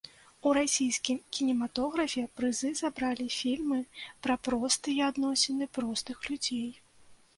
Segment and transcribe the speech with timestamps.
[0.47, 3.77] У расійскім кінематографе прызы забралі фільмы
[4.25, 6.69] пра простыя адносіны простых людзей.